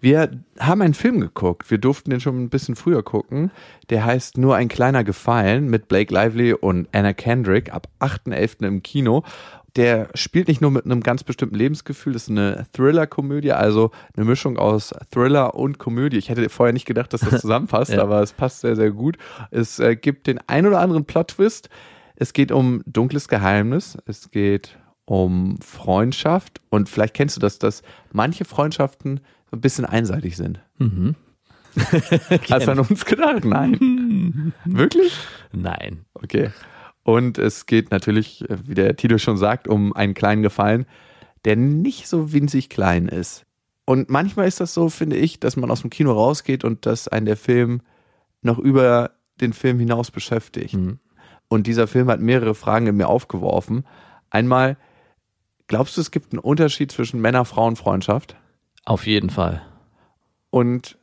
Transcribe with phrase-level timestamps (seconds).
[0.00, 0.30] Wir
[0.60, 1.70] haben einen Film geguckt.
[1.70, 3.50] Wir durften den schon ein bisschen früher gucken.
[3.90, 8.66] Der heißt Nur ein kleiner Gefallen mit Blake Lively und Anna Kendrick ab 8.11.
[8.66, 9.24] im Kino.
[9.76, 14.24] Der spielt nicht nur mit einem ganz bestimmten Lebensgefühl, das ist eine Thriller-Komödie, also eine
[14.24, 16.16] Mischung aus Thriller und Komödie.
[16.16, 18.02] Ich hätte vorher nicht gedacht, dass das zusammenpasst, Ja.
[18.02, 19.18] aber es passt sehr, sehr gut.
[19.50, 21.68] Es äh, gibt den ein oder anderen Plot-Twist.
[22.16, 23.96] Es geht um dunkles Geheimnis.
[24.06, 26.60] Es geht um Freundschaft.
[26.70, 29.20] Und vielleicht kennst du das, dass manche Freundschaften
[29.52, 30.60] ein bisschen einseitig sind.
[30.78, 31.14] Mhm.
[32.50, 33.44] Hast du an uns gedacht?
[33.44, 34.52] Nein.
[34.64, 35.16] Wirklich?
[35.52, 36.04] Nein.
[36.14, 36.50] Okay.
[37.02, 40.86] Und es geht natürlich, äh, wie der Titel schon sagt, um einen kleinen Gefallen,
[41.44, 43.46] der nicht so winzig klein ist.
[43.84, 47.08] Und manchmal ist das so, finde ich, dass man aus dem Kino rausgeht und dass
[47.08, 47.80] einen der Film
[48.42, 50.74] noch über den Film hinaus beschäftigt.
[50.74, 50.98] Mhm.
[51.48, 53.86] Und dieser Film hat mehrere Fragen in mir aufgeworfen.
[54.28, 54.76] Einmal,
[55.66, 58.36] glaubst du, es gibt einen Unterschied zwischen Männer-Frauen-Freundschaft?
[58.88, 59.60] Auf jeden Fall.
[60.48, 60.96] Und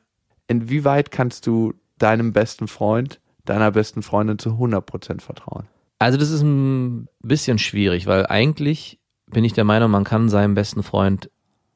[0.48, 5.68] inwieweit kannst du deinem besten Freund, deiner besten Freundin zu 100% vertrauen?
[6.00, 10.56] Also das ist ein bisschen schwierig, weil eigentlich bin ich der Meinung, man kann seinem
[10.56, 11.30] besten Freund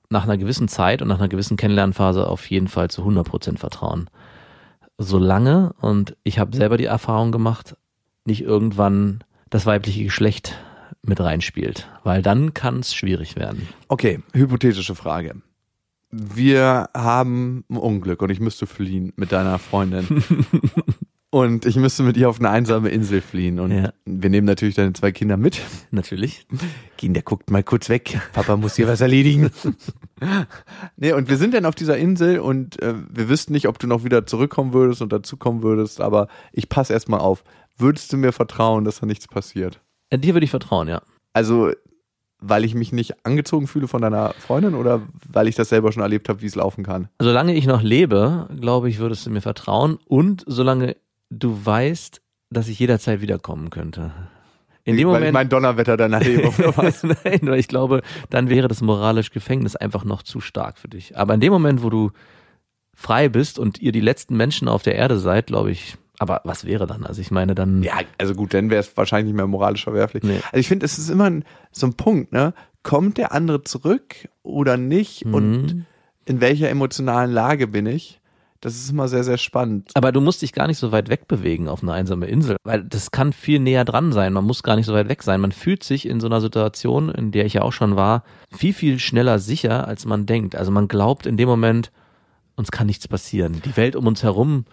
[0.09, 4.09] nach einer gewissen Zeit und nach einer gewissen Kennenlernphase auf jeden Fall zu 100% vertrauen.
[4.97, 7.77] Solange, und ich habe selber die Erfahrung gemacht,
[8.25, 10.57] nicht irgendwann das weibliche Geschlecht
[11.03, 13.69] mit reinspielt, weil dann kann es schwierig werden.
[13.89, 15.35] Okay, hypothetische Frage.
[16.11, 20.23] Wir haben ein Unglück und ich müsste fliehen mit deiner Freundin.
[21.29, 23.59] und ich müsste mit ihr auf eine einsame Insel fliehen.
[23.59, 23.93] Und Ja.
[24.05, 25.61] wir nehmen natürlich deine zwei Kinder mit.
[25.91, 26.47] Natürlich.
[26.97, 28.19] Gehen, der guckt mal kurz weg.
[28.33, 29.51] Papa muss hier was erledigen.
[30.97, 33.85] nee, und wir sind dann auf dieser Insel und äh, wir wüssten nicht, ob du
[33.87, 37.43] noch wieder zurückkommen würdest und dazukommen würdest, aber ich passe erstmal auf.
[37.77, 39.79] Würdest du mir vertrauen, dass da nichts passiert?
[40.09, 41.01] Äh, Dir würde ich vertrauen, ja.
[41.33, 41.71] Also,
[42.41, 45.01] weil ich mich nicht angezogen fühle von deiner Freundin oder
[45.31, 47.09] weil ich das selber schon erlebt habe, wie es laufen kann?
[47.19, 50.95] Solange ich noch lebe, glaube ich, würdest du mir vertrauen und solange
[51.29, 54.11] du weißt, dass ich jederzeit wiederkommen könnte.
[54.83, 56.09] In dem weil ich Moment, mein Donnerwetter oder
[56.77, 57.03] was?
[57.03, 61.17] Nein, nur ich glaube, dann wäre das moralische Gefängnis einfach noch zu stark für dich.
[61.17, 62.11] Aber in dem Moment, wo du
[62.95, 66.65] frei bist und ihr die letzten Menschen auf der Erde seid, glaube ich, aber was
[66.65, 67.05] wäre dann?
[67.05, 70.23] Also ich meine dann, Ja, also gut, dann wäre es wahrscheinlich nicht mehr moralisch verwerflich.
[70.23, 70.41] Nee.
[70.51, 72.53] Also ich finde, es ist immer ein, so ein Punkt, ne?
[72.83, 75.25] Kommt der andere zurück oder nicht?
[75.25, 75.33] Mhm.
[75.33, 75.85] Und
[76.25, 78.19] in welcher emotionalen Lage bin ich?
[78.61, 79.91] Das ist immer sehr, sehr spannend.
[79.93, 83.11] aber du musst dich gar nicht so weit wegbewegen auf eine einsame Insel, weil das
[83.11, 84.33] kann viel näher dran sein.
[84.33, 85.39] Man muss gar nicht so weit weg sein.
[85.39, 88.73] Man fühlt sich in so einer Situation, in der ich ja auch schon war, viel,
[88.73, 90.57] viel schneller sicher, als man denkt.
[90.57, 91.91] Also man glaubt in dem Moment,
[92.57, 93.61] uns kann nichts passieren.
[93.63, 94.65] Die Welt um uns herum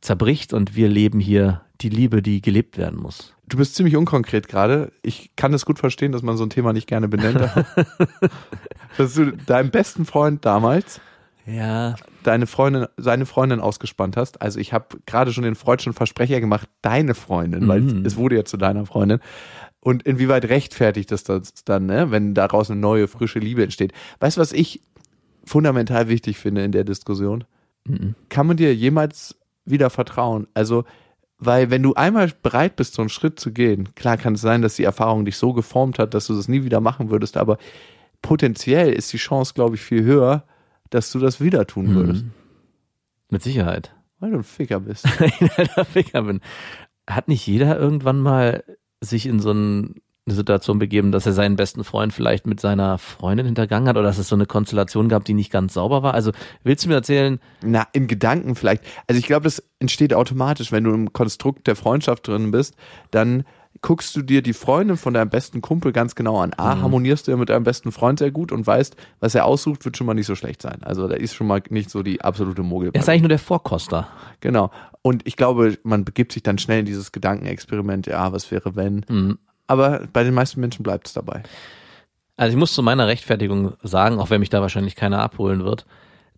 [0.00, 3.34] zerbricht und wir leben hier die Liebe, die gelebt werden muss.
[3.48, 4.92] Du bist ziemlich unkonkret gerade.
[5.02, 7.40] Ich kann es gut verstehen, dass man so ein Thema nicht gerne benennt.
[8.96, 11.00] dass du deinem besten Freund damals
[11.46, 14.42] Ja, deine Freundin, seine Freundin ausgespannt hast.
[14.42, 18.04] Also ich habe gerade schon den freudschen Versprecher gemacht, deine Freundin, weil Mhm.
[18.04, 19.20] es wurde ja zu deiner Freundin.
[19.80, 23.92] Und inwieweit rechtfertigt das das dann, ne, wenn daraus eine neue, frische Liebe entsteht?
[24.18, 24.80] Weißt du, was ich
[25.44, 27.44] fundamental wichtig finde in der Diskussion?
[27.84, 28.16] Mhm.
[28.28, 30.46] Kann man dir jemals wieder vertrauen?
[30.54, 30.84] Also,
[31.38, 34.62] weil wenn du einmal bereit bist, so einen Schritt zu gehen, klar kann es sein,
[34.62, 37.58] dass die Erfahrung dich so geformt hat, dass du das nie wieder machen würdest, aber
[38.22, 40.44] potenziell ist die Chance, glaube ich, viel höher,
[40.90, 42.24] dass du das wieder tun würdest.
[42.24, 42.30] Mhm.
[43.30, 43.92] mit Sicherheit.
[44.18, 45.04] Weil du ein Ficker bist.
[45.20, 46.40] ein alter Ficker bin.
[47.08, 48.64] Hat nicht jeder irgendwann mal
[49.02, 52.98] sich in so ein- eine Situation begeben, dass er seinen besten Freund vielleicht mit seiner
[52.98, 56.14] Freundin hintergangen hat oder dass es so eine Konstellation gab, die nicht ganz sauber war?
[56.14, 56.32] Also
[56.64, 58.82] willst du mir erzählen, Na, in Gedanken vielleicht.
[59.06, 62.74] Also ich glaube, das entsteht automatisch, wenn du im Konstrukt der Freundschaft drin bist,
[63.12, 63.44] dann
[63.82, 66.52] guckst du dir die Freundin von deinem besten Kumpel ganz genau an.
[66.56, 69.84] A, harmonierst du ja mit deinem besten Freund sehr gut und weißt, was er aussucht,
[69.84, 70.82] wird schon mal nicht so schlecht sein.
[70.82, 72.90] Also da ist schon mal nicht so die absolute Mogel.
[72.92, 74.08] er ist eigentlich nur der Vorkoster.
[74.40, 74.70] Genau.
[75.02, 79.04] Und ich glaube, man begibt sich dann schnell in dieses Gedankenexperiment, ja, was wäre wenn.
[79.08, 79.38] Mhm.
[79.66, 81.42] Aber bei den meisten Menschen bleibt es dabei.
[82.36, 85.86] Also ich muss zu meiner Rechtfertigung sagen, auch wenn mich da wahrscheinlich keiner abholen wird,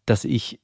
[0.07, 0.61] dass ich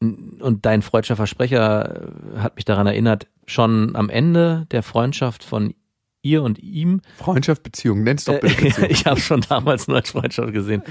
[0.00, 5.72] und dein freudscher Versprecher äh, hat mich daran erinnert, schon am Ende der Freundschaft von
[6.20, 7.00] ihr und ihm.
[7.16, 8.90] Freundschaft, Beziehung, nenn's doch bitte Beziehung.
[8.90, 10.82] ich habe schon damals nur als Freundschaft gesehen.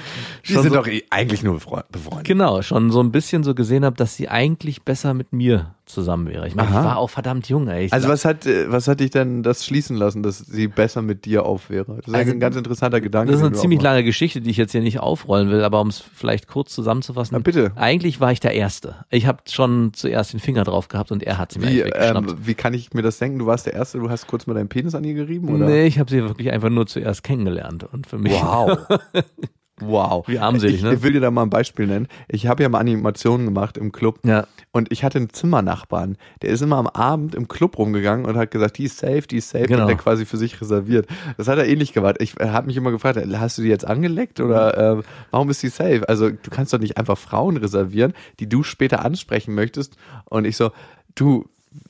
[0.47, 2.25] Die sind so, doch eh eigentlich nur befreund- befreundet.
[2.25, 6.27] genau, schon so ein bisschen so gesehen habe, dass sie eigentlich besser mit mir zusammen
[6.27, 6.47] wäre.
[6.47, 6.85] Ich meine, ich Aha.
[6.85, 7.85] war auch verdammt jung, ey.
[7.85, 11.01] Ich Also was hat, äh, was hat dich denn das schließen lassen, dass sie besser
[11.01, 11.97] mit dir auf wäre?
[11.97, 13.31] Das ist Also, ein ganz interessanter Gedanke.
[13.31, 15.87] Das ist eine ziemlich lange Geschichte, die ich jetzt hier nicht aufrollen will, aber um
[15.87, 17.35] es vielleicht kurz zusammenzufassen.
[17.35, 17.71] Na, bitte.
[17.75, 19.05] Eigentlich war ich der Erste.
[19.09, 22.35] Ich habe schon zuerst den Finger drauf gehabt und er hat sie mir Wie, ähm,
[22.43, 23.39] wie kann ich mir das denken?
[23.39, 25.65] Du warst der Erste, du hast kurz mal deinen Penis an ihr gerieben, oder?
[25.65, 28.33] Nee, ich habe sie wirklich einfach nur zuerst kennengelernt und für mich.
[28.33, 28.77] Wow.
[29.79, 30.27] wow.
[30.27, 30.93] Wie armselig, ich, ne?
[30.93, 32.07] Ich will dir da mal ein Beispiel nennen.
[32.27, 34.19] Ich habe ja mal Animationen gemacht im Club.
[34.23, 34.47] Ja.
[34.71, 38.51] Und ich hatte einen Zimmernachbarn, der ist immer am Abend im Club rumgegangen und hat
[38.51, 39.77] gesagt, die ist safe, die ist safe, Genau.
[39.77, 41.07] die hat er quasi für sich reserviert.
[41.37, 42.15] Das hat er ähnlich gemacht.
[42.19, 45.69] Ich habe mich immer gefragt, hast du die jetzt angeleckt oder äh, warum ist die
[45.69, 46.07] safe?
[46.07, 49.95] Also du kannst doch nicht einfach Frauen reservieren, die du später ansprechen möchtest.
[50.25, 50.71] Und ich so,
[51.15, 51.45] du,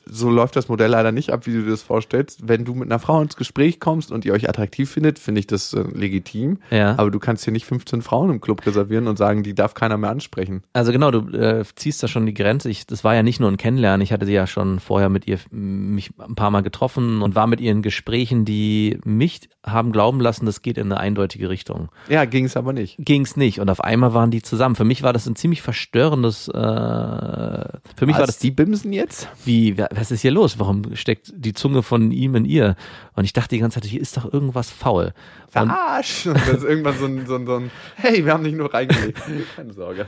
[0.05, 2.47] so läuft das Modell leider nicht ab, wie du dir das vorstellst.
[2.47, 5.47] Wenn du mit einer Frau ins Gespräch kommst und ihr euch attraktiv findet, finde ich
[5.47, 6.59] das äh, legitim.
[6.69, 6.95] Ja.
[6.97, 9.97] Aber du kannst hier nicht 15 Frauen im Club reservieren und sagen, die darf keiner
[9.97, 10.63] mehr ansprechen.
[10.73, 12.69] Also genau, du äh, ziehst da schon die Grenze.
[12.69, 14.01] Ich, das war ja nicht nur ein Kennenlernen.
[14.01, 17.47] Ich hatte sie ja schon vorher mit ihr mich ein paar Mal getroffen und war
[17.47, 21.89] mit ihr in Gesprächen, die mich haben glauben lassen, das geht in eine eindeutige Richtung.
[22.09, 22.97] Ja, ging es aber nicht.
[22.99, 24.75] Ging's nicht und auf einmal waren die zusammen.
[24.75, 26.49] Für mich war das ein ziemlich verstörendes.
[26.49, 29.29] Äh, für mich war Was, das die Bimsen jetzt?
[29.45, 30.59] wie, was ist hier los?
[30.59, 32.75] Warum steckt die Zunge von ihm in ihr?
[33.15, 35.13] Und ich dachte die ganze Zeit, hier ist doch irgendwas faul.
[35.45, 36.27] Und Verarsch!
[36.27, 38.73] Und dann ist irgendwann so ein, so, ein, so ein, hey, wir haben dich nur
[38.73, 39.21] reingelegt.
[39.55, 40.07] Keine Sorge.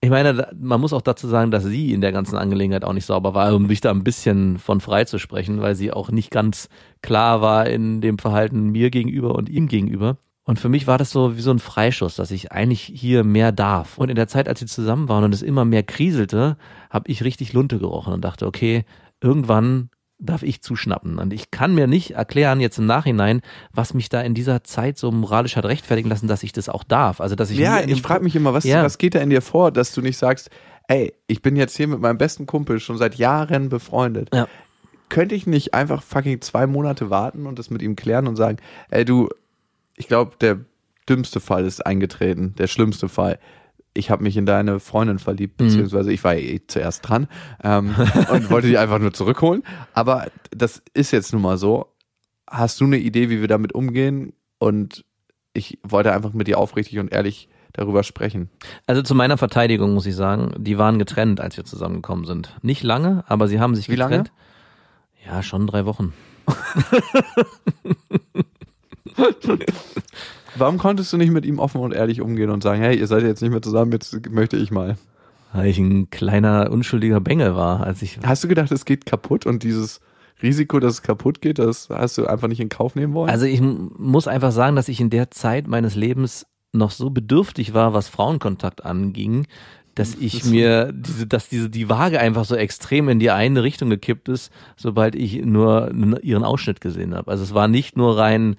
[0.00, 3.06] ich meine, man muss auch dazu sagen, dass sie in der ganzen Angelegenheit auch nicht
[3.06, 6.30] sauber war, um mich da ein bisschen von frei zu sprechen, weil sie auch nicht
[6.30, 6.68] ganz
[7.02, 10.18] klar war in dem Verhalten mir gegenüber und ihm gegenüber.
[10.46, 13.50] Und für mich war das so wie so ein Freischuss, dass ich eigentlich hier mehr
[13.50, 13.96] darf.
[13.96, 16.58] Und in der Zeit, als sie zusammen waren und es immer mehr kriselte,
[16.90, 18.84] habe ich richtig Lunte gerochen und dachte, okay,
[19.24, 19.90] irgendwann
[20.20, 21.18] darf ich zuschnappen.
[21.18, 23.40] Und ich kann mir nicht erklären jetzt im Nachhinein,
[23.72, 26.84] was mich da in dieser Zeit so moralisch hat rechtfertigen lassen, dass ich das auch
[26.84, 27.20] darf.
[27.20, 28.84] Also dass ich Ja, ich frage mich immer, was, Ja.
[28.84, 30.50] was geht da in dir vor, dass du nicht sagst,
[30.88, 34.28] ey, ich bin jetzt hier mit meinem besten Kumpel schon seit Jahren befreundet.
[34.32, 34.46] Ja.
[35.08, 38.58] Könnte ich nicht einfach fucking zwei Monate warten und das mit ihm klären und sagen,
[38.90, 39.28] ey, du,
[39.96, 40.60] ich glaube, der
[41.08, 43.38] dümmste Fall ist eingetreten, der schlimmste Fall.
[43.96, 45.66] Ich habe mich in deine Freundin verliebt, Mhm.
[45.66, 47.28] beziehungsweise ich war eh zuerst dran
[47.62, 47.94] ähm,
[48.32, 49.62] und wollte die einfach nur zurückholen.
[49.92, 51.86] Aber das ist jetzt nun mal so.
[52.50, 54.32] Hast du eine Idee, wie wir damit umgehen?
[54.58, 55.04] Und
[55.52, 58.50] ich wollte einfach mit dir aufrichtig und ehrlich darüber sprechen.
[58.86, 62.56] Also zu meiner Verteidigung muss ich sagen, die waren getrennt, als wir zusammengekommen sind.
[62.62, 64.18] Nicht lange, aber sie haben sich Wie lange?
[64.18, 64.32] getrennt.
[65.26, 66.12] Ja, schon drei Wochen.
[70.56, 73.22] Warum konntest du nicht mit ihm offen und ehrlich umgehen und sagen, hey, ihr seid
[73.22, 74.96] jetzt nicht mehr zusammen, jetzt möchte ich mal.
[75.52, 78.18] Weil ich ein kleiner, unschuldiger Bengel war, als ich.
[78.24, 80.00] Hast du gedacht, es geht kaputt und dieses
[80.42, 83.30] Risiko, dass es kaputt geht, das hast du einfach nicht in Kauf nehmen wollen?
[83.30, 87.72] Also ich muss einfach sagen, dass ich in der Zeit meines Lebens noch so bedürftig
[87.72, 89.46] war, was Frauenkontakt anging,
[89.94, 93.90] dass ich mir diese, dass diese die Waage einfach so extrem in die eine Richtung
[93.90, 95.92] gekippt ist, sobald ich nur
[96.22, 97.30] ihren Ausschnitt gesehen habe.
[97.30, 98.56] Also es war nicht nur rein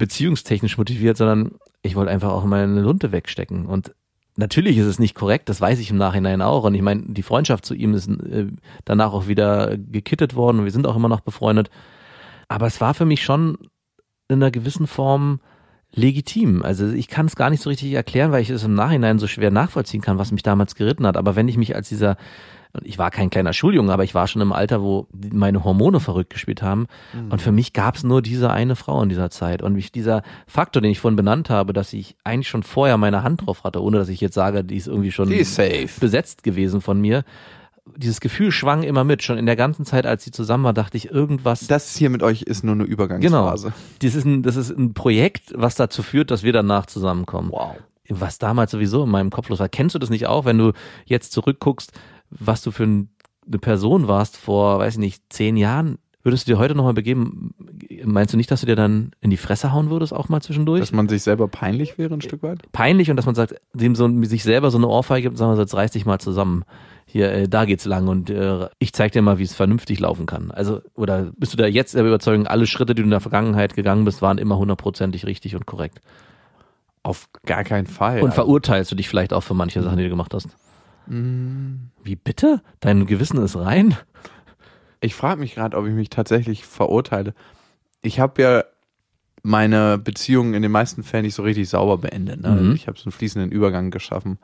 [0.00, 1.52] beziehungstechnisch motiviert, sondern
[1.82, 3.66] ich wollte einfach auch meine Lunte wegstecken.
[3.66, 3.94] Und
[4.36, 6.64] natürlich ist es nicht korrekt, das weiß ich im Nachhinein auch.
[6.64, 8.48] Und ich meine, die Freundschaft zu ihm ist äh,
[8.84, 11.70] danach auch wieder gekittet worden und wir sind auch immer noch befreundet.
[12.48, 13.58] Aber es war für mich schon
[14.26, 15.40] in einer gewissen Form
[15.92, 16.62] legitim.
[16.62, 19.26] Also ich kann es gar nicht so richtig erklären, weil ich es im Nachhinein so
[19.26, 21.16] schwer nachvollziehen kann, was mich damals geritten hat.
[21.16, 22.16] Aber wenn ich mich als dieser,
[22.72, 25.98] und ich war kein kleiner Schuljunge, aber ich war schon im Alter, wo meine Hormone
[25.98, 26.86] verrückt gespielt haben.
[27.30, 29.60] Und für mich gab es nur diese eine Frau in dieser Zeit.
[29.60, 33.24] Und mich dieser Faktor, den ich vorhin benannt habe, dass ich eigentlich schon vorher meine
[33.24, 35.88] Hand drauf hatte, ohne dass ich jetzt sage, die ist irgendwie schon ist safe.
[35.98, 37.24] besetzt gewesen von mir.
[37.96, 39.24] Dieses Gefühl schwang immer mit.
[39.24, 42.22] Schon in der ganzen Zeit, als sie zusammen war, dachte ich, irgendwas Das hier mit
[42.22, 42.92] euch ist nur eine Genau.
[42.92, 43.72] Übergangsphase.
[44.00, 47.50] Das ist, ein, das ist ein Projekt, was dazu führt, dass wir danach zusammenkommen.
[47.50, 47.76] Wow.
[48.08, 49.68] Was damals sowieso in meinem Kopf los war.
[49.68, 50.72] Kennst du das nicht auch, wenn du
[51.06, 51.92] jetzt zurückguckst,
[52.30, 53.10] was du für ein,
[53.46, 55.98] eine Person warst vor, weiß ich nicht, zehn Jahren?
[56.22, 57.54] Würdest du dir heute nochmal begeben?
[58.04, 60.80] Meinst du nicht, dass du dir dann in die Fresse hauen würdest, auch mal zwischendurch?
[60.80, 62.60] Dass man sich selber peinlich wäre ein Stück weit?
[62.72, 65.54] Peinlich und dass man sagt, dem so, sich selber so eine Ohrfeige gibt und sagen,
[65.54, 66.64] wir jetzt reiß dich mal zusammen.
[67.06, 70.26] Hier, äh, da geht's lang und äh, ich zeig dir mal, wie es vernünftig laufen
[70.26, 70.50] kann.
[70.50, 73.74] Also, oder bist du da jetzt der Überzeugung, alle Schritte, die du in der Vergangenheit
[73.74, 76.02] gegangen bist, waren immer hundertprozentig richtig und korrekt?
[77.02, 78.20] Auf gar keinen Fall.
[78.20, 80.48] Und verurteilst du dich vielleicht auch für manche Sachen, die du gemacht hast?
[81.10, 82.62] Wie bitte?
[82.78, 83.96] Dein Gewissen ist rein?
[85.00, 87.34] Ich frage mich gerade, ob ich mich tatsächlich verurteile.
[88.02, 88.64] Ich habe ja
[89.42, 92.40] meine Beziehungen in den meisten Fällen nicht so richtig sauber beendet.
[92.42, 92.50] Ne?
[92.50, 92.74] Mhm.
[92.74, 94.38] Ich habe so einen fließenden Übergang geschaffen.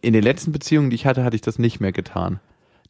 [0.00, 2.40] In den letzten Beziehungen, die ich hatte, hatte ich das nicht mehr getan.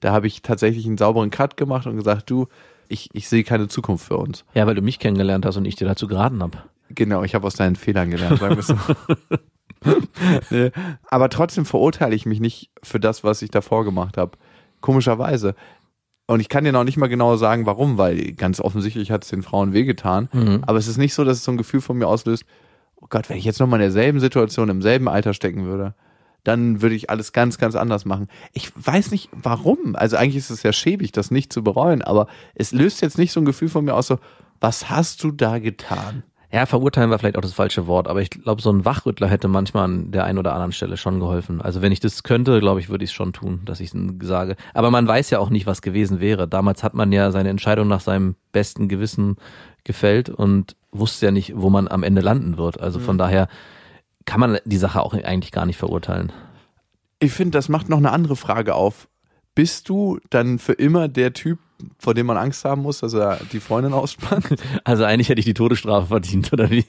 [0.00, 2.48] Da habe ich tatsächlich einen sauberen Cut gemacht und gesagt, du,
[2.88, 4.44] ich, ich sehe keine Zukunft für uns.
[4.54, 6.58] Ja, weil du mich kennengelernt hast und ich dir dazu geraten habe.
[6.88, 8.76] Genau, ich habe aus deinen Fehlern gelernt, sagen wir so.
[10.50, 10.70] nee.
[11.08, 14.32] Aber trotzdem verurteile ich mich nicht für das, was ich davor gemacht habe.
[14.80, 15.54] Komischerweise.
[16.26, 19.30] Und ich kann dir noch nicht mal genau sagen, warum, weil ganz offensichtlich hat es
[19.30, 20.28] den Frauen wehgetan.
[20.32, 20.64] Mhm.
[20.66, 22.44] Aber es ist nicht so, dass es so ein Gefühl von mir auslöst,
[22.96, 25.94] oh Gott, wenn ich jetzt nochmal in derselben Situation, im selben Alter stecken würde,
[26.44, 28.28] dann würde ich alles ganz, ganz anders machen.
[28.52, 29.94] Ich weiß nicht warum.
[29.94, 33.32] Also eigentlich ist es ja schäbig, das nicht zu bereuen, aber es löst jetzt nicht
[33.32, 34.18] so ein Gefühl von mir aus, so,
[34.60, 36.22] was hast du da getan?
[36.52, 39.48] Ja, verurteilen war vielleicht auch das falsche Wort, aber ich glaube, so ein Wachrüttler hätte
[39.48, 41.62] manchmal an der einen oder anderen Stelle schon geholfen.
[41.62, 43.98] Also wenn ich das könnte, glaube ich, würde ich es schon tun, dass ich es
[44.20, 44.56] sage.
[44.74, 46.46] Aber man weiß ja auch nicht, was gewesen wäre.
[46.46, 49.36] Damals hat man ja seine Entscheidung nach seinem besten Gewissen
[49.84, 52.78] gefällt und wusste ja nicht, wo man am Ende landen wird.
[52.78, 53.48] Also von daher
[54.26, 56.32] kann man die Sache auch eigentlich gar nicht verurteilen.
[57.18, 59.08] Ich finde, das macht noch eine andere Frage auf.
[59.54, 61.58] Bist du dann für immer der Typ,
[61.98, 64.46] vor dem man Angst haben muss, dass er die Freundin ausspannt?
[64.84, 66.84] Also eigentlich hätte ich die Todesstrafe verdient, oder wie?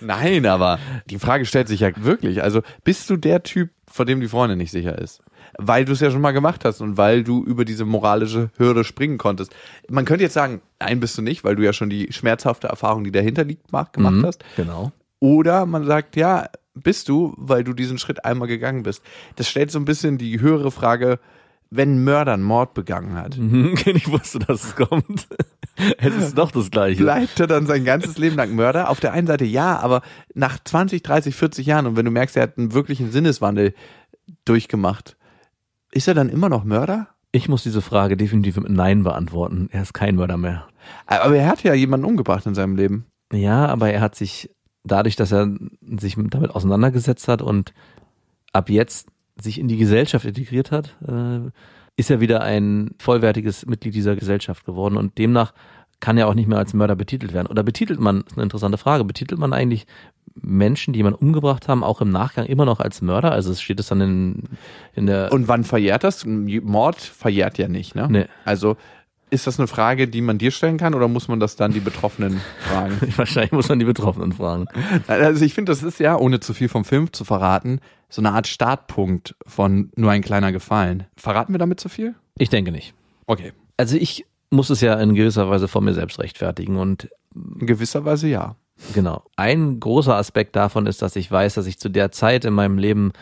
[0.00, 0.78] Nein, aber
[1.10, 2.42] die Frage stellt sich ja wirklich.
[2.42, 5.20] Also bist du der Typ, vor dem die Freundin nicht sicher ist?
[5.58, 8.84] Weil du es ja schon mal gemacht hast und weil du über diese moralische Hürde
[8.84, 9.54] springen konntest.
[9.88, 13.04] Man könnte jetzt sagen, nein, bist du nicht, weil du ja schon die schmerzhafte Erfahrung,
[13.04, 14.44] die dahinter liegt, mach- gemacht Mhm, hast.
[14.56, 14.92] Genau.
[15.20, 19.02] Oder man sagt, ja, bist du, weil du diesen Schritt einmal gegangen bist.
[19.36, 21.18] Das stellt so ein bisschen die höhere Frage,
[21.70, 25.28] wenn ein Mörder einen Mord begangen hat, Mhm, Ich wusste, dass es kommt.
[25.98, 27.02] es ist doch das Gleiche.
[27.02, 28.90] bleibt er dann sein ganzes Leben lang Mörder?
[28.90, 30.02] Auf der einen Seite ja, aber
[30.34, 33.74] nach 20, 30, 40 Jahren und wenn du merkst, er hat einen wirklichen Sinneswandel
[34.44, 35.16] durchgemacht,
[35.92, 37.08] ist er dann immer noch Mörder?
[37.32, 39.68] Ich muss diese Frage definitiv mit Nein beantworten.
[39.70, 40.66] Er ist kein Mörder mehr.
[41.06, 43.06] Aber er hat ja jemanden umgebracht in seinem Leben.
[43.32, 44.50] Ja, aber er hat sich
[44.84, 45.54] dadurch, dass er
[45.98, 47.74] sich damit auseinandergesetzt hat und
[48.52, 49.08] ab jetzt
[49.40, 51.50] sich in die Gesellschaft integriert hat, äh,
[51.96, 55.52] ist er wieder ein vollwertiges Mitglied dieser Gesellschaft geworden und demnach
[56.00, 57.48] kann er auch nicht mehr als Mörder betitelt werden.
[57.48, 59.86] Oder betitelt man, ist eine interessante Frage, betitelt man eigentlich
[60.40, 63.32] Menschen, die man umgebracht haben, auch im Nachgang immer noch als Mörder?
[63.32, 64.42] Also es steht es dann in,
[64.94, 65.32] in der...
[65.32, 66.24] Und wann verjährt das?
[66.24, 68.06] Mord verjährt ja nicht, ne?
[68.08, 68.24] Nee.
[68.44, 68.76] Also
[69.30, 71.80] ist das eine Frage, die man dir stellen kann oder muss man das dann die
[71.80, 72.98] Betroffenen fragen?
[73.16, 74.66] Wahrscheinlich muss man die Betroffenen fragen.
[75.06, 78.32] Also ich finde, das ist ja, ohne zu viel vom Film zu verraten, so eine
[78.32, 81.04] Art Startpunkt von nur ein kleiner Gefallen.
[81.16, 82.14] Verraten wir damit zu viel?
[82.38, 82.94] Ich denke nicht.
[83.26, 83.52] Okay.
[83.76, 88.04] Also ich muss es ja in gewisser Weise vor mir selbst rechtfertigen und In gewisser
[88.04, 88.56] Weise ja.
[88.94, 89.24] Genau.
[89.36, 92.78] Ein großer Aspekt davon ist, dass ich weiß, dass ich zu der Zeit in meinem
[92.78, 93.12] Leben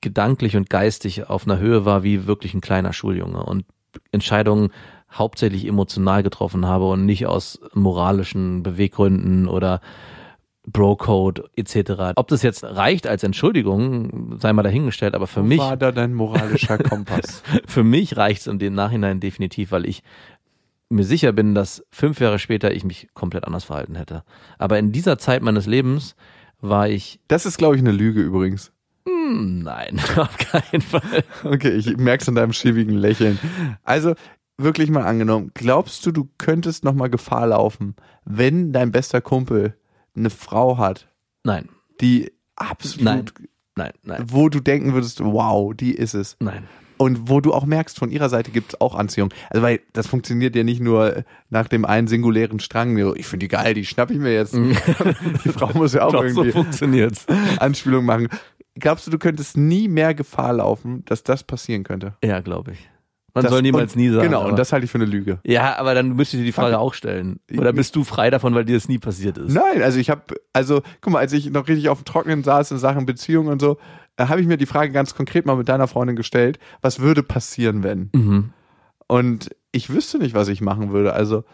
[0.00, 3.64] gedanklich und geistig auf einer Höhe war wie wirklich ein kleiner Schuljunge und
[4.10, 4.70] Entscheidungen
[5.12, 9.80] hauptsächlich emotional getroffen habe und nicht aus moralischen Beweggründen oder
[10.66, 12.12] Bro-Code etc.
[12.16, 15.90] Ob das jetzt reicht als Entschuldigung, sei mal dahingestellt, aber für Wo mich war da
[15.90, 17.42] dein moralischer Kompass?
[17.66, 20.02] für mich reicht es in dem Nachhinein definitiv, weil ich
[20.88, 24.22] mir sicher bin, dass fünf Jahre später ich mich komplett anders verhalten hätte.
[24.58, 26.14] Aber in dieser Zeit meines Lebens
[26.60, 28.72] war ich, Das ist, glaube ich, eine Lüge übrigens.
[29.08, 31.24] hm, nein, auf keinen Fall.
[31.42, 33.38] Okay, ich merk's an deinem schäbigen Lächeln.
[33.82, 34.14] Also,
[34.58, 39.76] wirklich mal angenommen, glaubst du, du könntest noch mal Gefahr laufen, wenn dein bester Kumpel
[40.16, 41.08] eine Frau hat,
[41.44, 41.68] Nein,
[42.00, 43.24] die absolut, Nein.
[43.76, 46.36] nein, nein, wo du denken würdest, wow, die ist es.
[46.40, 46.64] nein.
[46.98, 49.30] Und wo du auch merkst, von ihrer Seite gibt's auch Anziehung.
[49.50, 52.96] Also, weil das funktioniert ja nicht nur nach dem einen singulären Strang.
[52.96, 54.54] so, Ich finde die geil, die schnapp ich mir jetzt.
[55.44, 57.26] die Frau muss ja auch Doch, so irgendwie funktioniert's.
[57.58, 58.28] Anspielung machen.
[58.76, 62.14] Glaubst du, du könntest nie mehr Gefahr laufen, dass das passieren könnte?
[62.22, 62.88] Ja, glaube ich.
[63.34, 64.24] Man Das- soll niemals und, nie sagen.
[64.28, 65.38] Genau, aber, und das halte ich für eine Lüge.
[65.44, 67.40] ja, aber dann müsste ich dir die Frage auch stellen.
[67.56, 69.52] Oder bist du frei davon, weil dir das nie passiert ist?
[69.54, 70.22] Nein, also ich habe,
[70.52, 73.60] also guck mal, als ich noch richtig auf dem Trockenen saß in Sachen Beziehung und
[73.62, 73.78] so,
[74.18, 77.22] äh, habe ich mir die Frage ganz konkret mal mit deiner Freundin gestellt, was würde
[77.22, 78.10] passieren, wenn?
[78.14, 78.50] Mhm.
[79.06, 81.14] Und ich wüsste nicht, was ich machen würde.
[81.14, 81.44] Also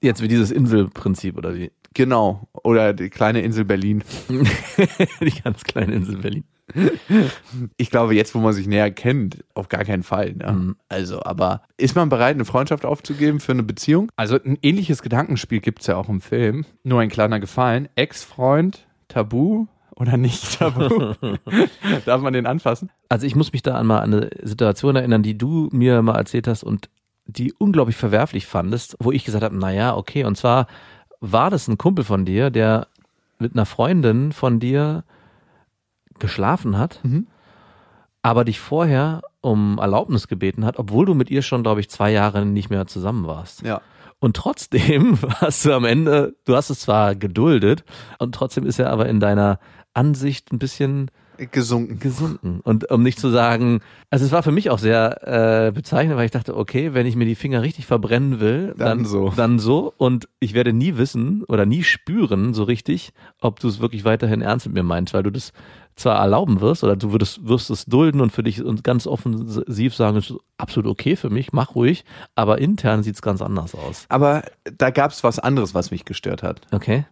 [0.00, 1.70] Jetzt wie dieses Inselprinzip oder wie?
[1.94, 4.02] genau, oder die kleine Insel Berlin.
[5.20, 6.44] die ganz kleine Insel Berlin.
[7.76, 10.34] Ich glaube, jetzt, wo man sich näher kennt, auf gar keinen Fall.
[10.34, 10.52] Ne?
[10.52, 10.76] Mhm.
[10.88, 14.10] Also, aber ist man bereit, eine Freundschaft aufzugeben für eine Beziehung?
[14.16, 16.64] Also ein ähnliches Gedankenspiel gibt's ja auch im Film.
[16.82, 17.88] Nur ein kleiner Gefallen.
[17.94, 19.66] Ex-Freund, Tabu
[19.96, 21.14] oder nicht Tabu?
[22.06, 22.90] Darf man den anfassen?
[23.08, 26.16] Also ich muss mich da an mal an eine Situation erinnern, die du mir mal
[26.16, 26.88] erzählt hast und
[27.26, 30.66] die unglaublich verwerflich fandest, wo ich gesagt habe, na ja, okay, und zwar
[31.20, 32.88] war das ein Kumpel von dir, der
[33.38, 35.04] mit einer Freundin von dir
[36.18, 37.26] geschlafen hat, Mhm.
[38.22, 42.10] aber dich vorher um Erlaubnis gebeten hat, obwohl du mit ihr schon, glaube ich, zwei
[42.10, 43.62] Jahre nicht mehr zusammen warst.
[43.62, 43.80] Ja.
[44.20, 47.84] Und trotzdem hast du am Ende, du hast es zwar geduldet,
[48.18, 49.58] und trotzdem ist er aber in deiner
[49.92, 51.10] Ansicht ein bisschen
[51.50, 51.98] Gesunken.
[51.98, 52.60] gesunken.
[52.62, 56.26] Und um nicht zu sagen, also es war für mich auch sehr äh, bezeichnend, weil
[56.26, 59.32] ich dachte, okay, wenn ich mir die Finger richtig verbrennen will, Dann dann, so.
[59.36, 59.92] Dann so.
[59.98, 64.42] Und ich werde nie wissen oder nie spüren so richtig, ob du es wirklich weiterhin
[64.42, 65.52] ernst mit mir meinst, weil du das
[65.96, 69.94] zwar erlauben wirst oder du würdest, wirst es dulden und für dich und ganz offensiv
[69.94, 74.06] sagen, ist absolut okay für mich, mach ruhig, aber intern sieht es ganz anders aus.
[74.08, 74.42] Aber
[74.76, 76.62] da gab es was anderes, was mich gestört hat.
[76.72, 77.06] Okay.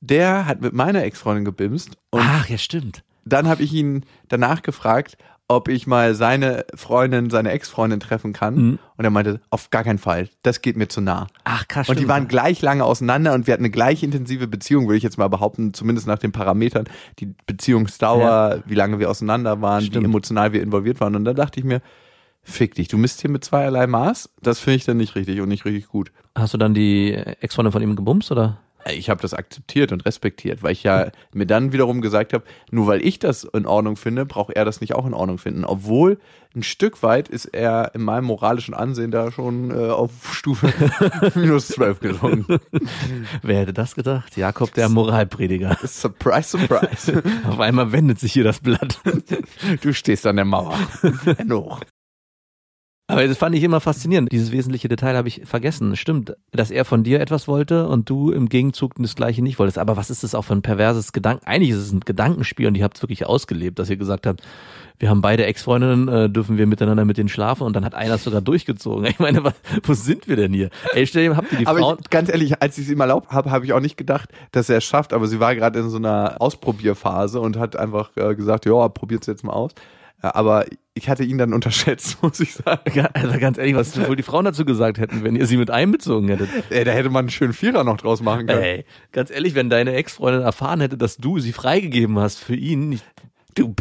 [0.00, 3.02] Der hat mit meiner Ex-Freundin gebimst und Ach, ja, stimmt.
[3.24, 5.16] dann habe ich ihn danach gefragt,
[5.48, 8.54] ob ich mal seine Freundin, seine Ex-Freundin treffen kann.
[8.54, 8.78] Mhm.
[8.96, 11.28] Und er meinte, auf gar keinen Fall, das geht mir zu nah.
[11.44, 11.88] Ach, krass.
[11.88, 15.02] Und die waren gleich lange auseinander und wir hatten eine gleich intensive Beziehung, würde ich
[15.02, 16.88] jetzt mal behaupten, zumindest nach den Parametern.
[17.20, 20.02] Die Beziehungsdauer, wie lange wir auseinander waren, Stimmt.
[20.02, 21.14] wie emotional wir involviert waren.
[21.14, 21.80] Und da dachte ich mir,
[22.42, 24.30] fick dich, du misst hier mit zweierlei Maß.
[24.42, 26.10] Das finde ich dann nicht richtig und nicht richtig gut.
[26.34, 28.58] Hast du dann die Ex-Freundin von ihm gebumst oder?
[28.90, 32.86] Ich habe das akzeptiert und respektiert, weil ich ja mir dann wiederum gesagt habe, nur
[32.86, 35.64] weil ich das in Ordnung finde, braucht er das nicht auch in Ordnung finden.
[35.64, 36.18] Obwohl
[36.54, 40.72] ein Stück weit ist er in meinem moralischen Ansehen da schon äh, auf Stufe
[41.34, 42.46] minus 12 gedrungen.
[43.42, 44.36] Wer hätte das gedacht?
[44.36, 45.76] Jakob, der Moralprediger.
[45.84, 47.22] Surprise, surprise.
[47.46, 49.00] Auf einmal wendet sich hier das Blatt.
[49.82, 50.78] Du stehst an der Mauer.
[51.50, 51.80] Hoch.
[53.08, 54.32] Aber das fand ich immer faszinierend.
[54.32, 55.94] Dieses wesentliche Detail habe ich vergessen.
[55.94, 59.78] Stimmt, dass er von dir etwas wollte und du im Gegenzug das Gleiche nicht wolltest.
[59.78, 61.46] Aber was ist das auch für ein perverses Gedanken?
[61.46, 64.42] Eigentlich ist es ein Gedankenspiel und ihr habt es wirklich ausgelebt, dass ihr gesagt habt,
[64.98, 68.14] wir haben beide Ex-Freundinnen, äh, dürfen wir miteinander mit denen schlafen und dann hat einer
[68.14, 69.06] es sogar durchgezogen.
[69.16, 70.70] Ich meine, was, wo sind wir denn hier?
[70.92, 71.98] Ey, stell dir, habt ihr die Aber Frauen?
[72.00, 74.68] ich, ganz ehrlich, als ich es ihm erlaubt habe, habe ich auch nicht gedacht, dass
[74.68, 75.12] er es schafft.
[75.12, 79.26] Aber sie war gerade in so einer Ausprobierphase und hat einfach äh, gesagt, ja, probiert's
[79.26, 79.72] jetzt mal aus.
[80.22, 83.06] Äh, aber ich hatte ihn dann unterschätzt, muss ich sagen.
[83.12, 86.28] Also ganz ehrlich, was wohl die Frauen dazu gesagt hätten, wenn ihr sie mit einbezogen
[86.28, 86.48] hättet.
[86.70, 88.62] Ey, da hätte man einen schönen Vierer noch draus machen können.
[88.62, 92.92] Ey, ganz ehrlich, wenn deine Ex-Freundin erfahren hätte, dass du sie freigegeben hast für ihn,
[92.92, 93.02] ich,
[93.56, 93.74] Du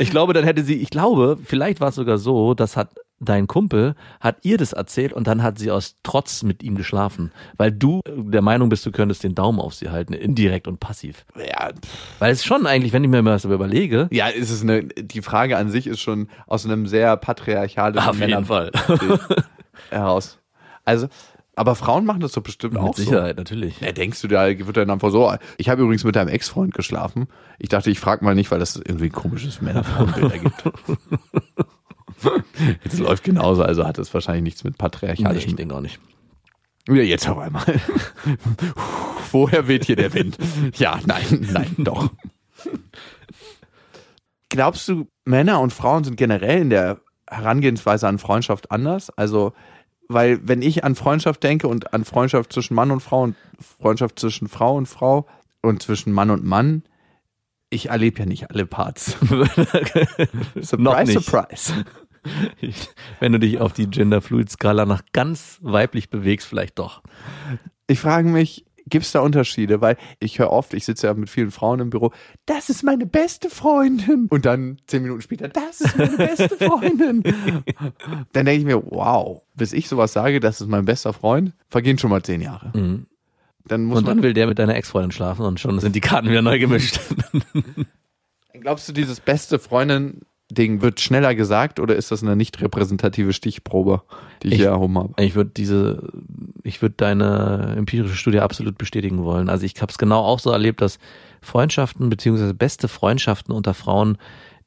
[0.00, 2.90] ich glaube, dann hätte sie, ich glaube, vielleicht war es sogar so, das hat
[3.20, 7.32] dein Kumpel, hat ihr das erzählt und dann hat sie aus Trotz mit ihm geschlafen,
[7.56, 11.24] weil du der Meinung bist, du könntest den Daumen auf sie halten, indirekt und passiv.
[11.36, 11.70] Ja,
[12.18, 15.22] Weil es schon eigentlich, wenn ich mir mal das überlege, ja, ist es eine, die
[15.22, 18.70] Frage an sich ist schon aus einem sehr patriarchalischen auf jeden Fall.
[19.90, 20.38] heraus.
[20.84, 21.08] Also,
[21.56, 23.78] aber Frauen machen das doch bestimmt auch Mit Sicherheit, natürlich.
[23.78, 23.84] so.
[23.84, 27.28] Ja, denkst du, da wird dann einfach so, ich habe übrigens mit deinem Ex-Freund geschlafen.
[27.58, 30.64] Ich dachte, ich frage mal nicht, weil das irgendwie ein komisches Männer-Frauen-Bild ergibt.
[32.84, 35.50] Jetzt läuft genauso, also hat es wahrscheinlich nichts mit Nee, patriarchalischem.
[35.50, 36.00] ich denke auch nicht.
[36.86, 37.64] Ja, jetzt auf einmal.
[39.32, 40.36] Woher weht hier der Wind?
[40.76, 42.10] Ja, nein, nein, doch.
[44.50, 49.08] Glaubst du, Männer und Frauen sind generell in der Herangehensweise an Freundschaft anders?
[49.10, 49.54] Also,
[50.08, 53.36] weil wenn ich an Freundschaft denke und an Freundschaft zwischen Mann und Frau und
[53.80, 55.26] Freundschaft zwischen Frau und Frau
[55.62, 56.82] und zwischen Mann und Mann,
[57.70, 59.16] ich erlebe ja nicht alle Parts.
[60.60, 61.72] surprise, surprise.
[62.60, 62.88] Ich,
[63.20, 67.02] wenn du dich auf die Gender-Fluid-Skala nach ganz weiblich bewegst, vielleicht doch.
[67.86, 69.80] Ich frage mich, gibt es da Unterschiede?
[69.80, 72.12] Weil ich höre oft, ich sitze ja mit vielen Frauen im Büro,
[72.46, 74.26] das ist meine beste Freundin.
[74.30, 77.22] Und dann zehn Minuten später, das ist meine beste Freundin.
[78.32, 81.98] dann denke ich mir, wow, bis ich sowas sage, das ist mein bester Freund, vergehen
[81.98, 82.72] schon mal zehn Jahre.
[82.74, 83.06] Mhm.
[83.66, 86.28] Dann muss Und dann will der mit deiner Ex-Freundin schlafen und schon sind die Karten
[86.28, 87.00] wieder neu gemischt.
[88.64, 89.58] glaubst du, dieses beste
[90.54, 94.02] Freundin-Ding wird schneller gesagt oder ist das eine nicht repräsentative Stichprobe,
[94.42, 95.22] die ich, Ich- hier erhoben habe?
[95.22, 96.08] Ich würde diese,
[96.62, 99.48] ich würde deine empirische Studie absolut bestätigen wollen.
[99.48, 100.98] Also ich habe es genau auch so erlebt, dass
[101.42, 104.16] Freundschaften beziehungsweise beste Freundschaften unter Frauen,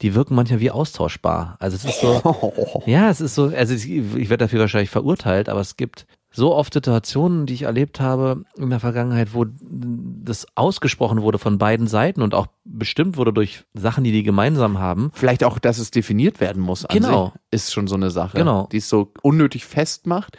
[0.01, 1.55] die wirken manchmal wie austauschbar.
[1.59, 5.61] Also es ist so, ja, es ist so, also ich werde dafür wahrscheinlich verurteilt, aber
[5.61, 11.21] es gibt so oft Situationen, die ich erlebt habe in der Vergangenheit, wo das ausgesprochen
[11.21, 15.09] wurde von beiden Seiten und auch bestimmt wurde durch Sachen, die die gemeinsam haben.
[15.13, 16.85] Vielleicht auch, dass es definiert werden muss.
[16.85, 17.25] An Genau.
[17.27, 18.37] Sich, ist schon so eine Sache.
[18.37, 18.67] Genau.
[18.71, 20.37] Die es so unnötig festmacht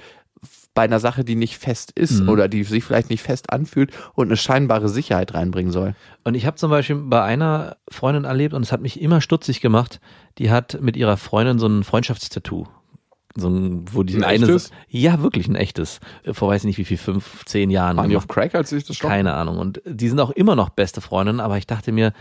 [0.74, 2.28] bei einer Sache, die nicht fest ist Mhm.
[2.28, 5.96] oder die sich vielleicht nicht fest anfühlt und eine scheinbare Sicherheit reinbringen soll.
[6.22, 9.60] Und ich habe zum Beispiel bei einer Freundin erlebt und es hat mich immer stutzig
[9.60, 9.98] gemacht.
[10.38, 12.66] Die hat mit ihrer Freundin so ein Freundschaftstattoo.
[13.38, 14.44] So ein, wo die Ein eine.
[14.46, 14.70] echtes?
[14.88, 16.00] Ja, wirklich ein echtes.
[16.32, 17.96] Vor weiß nicht wie viel, fünf, zehn Jahren.
[17.96, 19.08] Waren die auf Crack, als ich das schon?
[19.08, 19.58] Keine Ahnung.
[19.58, 22.12] Und die sind auch immer noch beste Freundinnen, aber ich dachte mir,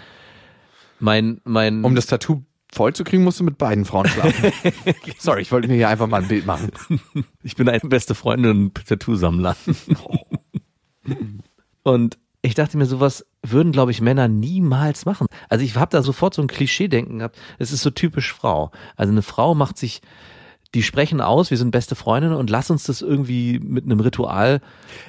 [0.99, 1.83] mein, mein.
[1.83, 4.51] Um das Tattoo voll zu kriegen, musst du mit beiden Frauen schlafen.
[5.19, 6.71] Sorry, ich wollte mir hier einfach mal ein Bild machen.
[7.43, 9.55] Ich bin ein beste Freundin Tattoo-Sammler.
[11.83, 15.27] Und ich dachte mir, sowas würden, glaube ich, Männer niemals machen.
[15.49, 17.37] Also ich habe da sofort so ein Klischee-Denken gehabt.
[17.57, 18.71] Es ist so typisch Frau.
[18.95, 20.01] Also eine Frau macht sich,
[20.75, 24.59] die sprechen aus, wir sind beste Freundinnen und lass uns das irgendwie mit einem Ritual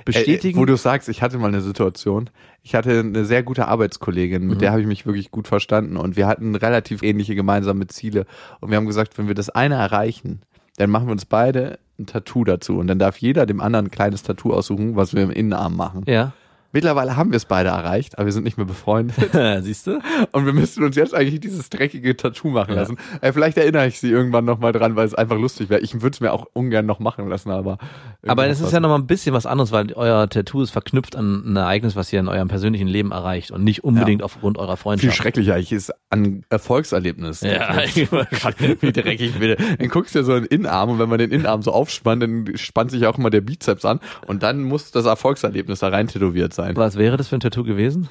[0.05, 0.59] bestätigen.
[0.59, 2.31] Äh, wo du sagst, ich hatte mal eine Situation.
[2.63, 4.61] Ich hatte eine sehr gute Arbeitskollegin, mit Mhm.
[4.61, 8.27] der habe ich mich wirklich gut verstanden und wir hatten relativ ähnliche gemeinsame Ziele.
[8.61, 10.43] Und wir haben gesagt, wenn wir das eine erreichen,
[10.77, 13.91] dann machen wir uns beide ein Tattoo dazu und dann darf jeder dem anderen ein
[13.91, 16.03] kleines Tattoo aussuchen, was wir im Innenarm machen.
[16.07, 16.33] ja.
[16.73, 19.17] Mittlerweile haben wir es beide erreicht, aber wir sind nicht mehr befreundet.
[19.65, 20.01] Siehst du?
[20.33, 22.99] Und wir müssten uns jetzt eigentlich dieses dreckige Tattoo machen lassen.
[23.23, 25.81] Äh, vielleicht erinnere ich sie irgendwann nochmal dran, weil es einfach lustig wäre.
[25.81, 27.79] Ich würde es mir auch ungern noch machen lassen, aber.
[28.27, 31.53] Aber es ist ja nochmal ein bisschen was anderes, weil euer Tattoo ist verknüpft an
[31.53, 34.25] ein Ereignis, was ihr in eurem persönlichen Leben erreicht und nicht unbedingt Ja.
[34.27, 35.17] aufgrund eurer viel Freundschaft.
[35.17, 37.41] schrecklicher eigentlich ist an Erfolgserlebnis.
[37.41, 39.57] Ja, wie dreckig bitte.
[39.79, 42.23] Dann guckst du ja so in den Innenarm und wenn man den Innenarm so aufspannt,
[42.23, 46.09] dann spannt sich auch immer der Bizeps an und dann muss das Erfolgserlebnis da rein
[46.09, 46.58] tätowiert sein.
[46.59, 48.09] Was wäre das für ein Tattoo gewesen?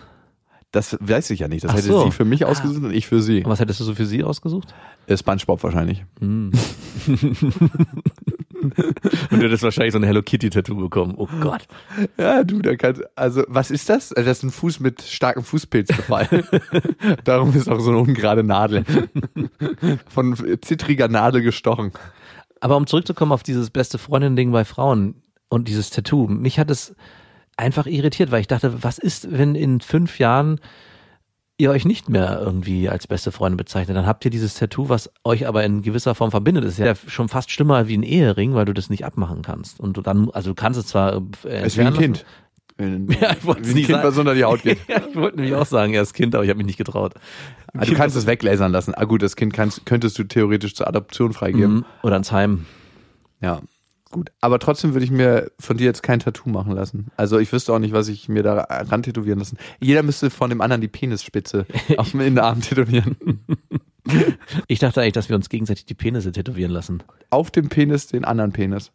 [0.72, 1.64] Das weiß ich ja nicht.
[1.64, 2.06] Das Ach hätte so.
[2.06, 3.44] sie für mich ausgesucht und ich für sie.
[3.44, 4.74] Und was hättest du so für sie ausgesucht?
[5.08, 6.04] Äh, Spongebob wahrscheinlich.
[6.20, 6.52] Und
[9.40, 11.14] du hättest wahrscheinlich so ein Hello Kitty Tattoo bekommen.
[11.18, 11.68] Oh Gott.
[12.18, 14.12] Ja, du, da kannst, also, was ist das?
[14.12, 16.44] Äh, Das ist ein Fuß mit starkem Fußpilz gefallen.
[17.24, 18.84] Darum ist auch so eine ungerade Nadel.
[20.10, 21.92] Von zittriger Nadel gestochen.
[22.60, 25.16] Aber um zurückzukommen auf dieses beste Freundin-Ding bei Frauen
[25.50, 26.96] und dieses Tattoo, mich hat es
[27.58, 30.60] einfach irritiert, weil ich dachte, was ist, wenn in fünf Jahren
[31.60, 33.98] ihr euch nicht mehr irgendwie als beste Freunde bezeichnet?
[33.98, 36.64] Dann habt ihr dieses Tattoo, was euch aber in gewisser Form verbindet.
[36.64, 39.80] Das ist ja schon fast schlimmer wie ein Ehering, weil du das nicht abmachen kannst.
[39.80, 42.26] Und du dann, also du kannst es zwar äh, Es ist wie ein Kind.
[42.78, 44.08] Wenn, Ja, ich wollte wie ein nicht Kind, sagen.
[44.08, 44.78] was unter die Haut geht.
[44.88, 47.16] Ja, ich wollte nämlich auch sagen, er ist Kind, aber ich habe mich nicht getraut.
[47.74, 48.94] Ah, du kannst es weglasern lassen.
[48.94, 51.74] Ah gut, das Kind kannst, könntest du theoretisch zur Adoption freigeben.
[51.78, 51.86] Mhm.
[52.04, 52.66] Oder ans Heim.
[53.42, 53.62] Ja,
[54.10, 54.32] gut.
[54.42, 57.08] Aber trotzdem würde ich mir von dir jetzt kein Tattoo machen lassen.
[57.16, 59.58] Also ich wüsste auch nicht, was ich mir da ran tätowieren lassen.
[59.80, 61.66] Jeder müsste von dem anderen die Penisspitze
[61.98, 63.18] auf dem Innenarm tätowieren.
[64.68, 67.04] Ich dachte eigentlich, dass wir uns gegenseitig die Penisse tätowieren lassen.
[67.30, 68.94] Auf dem Penis den anderen Penis.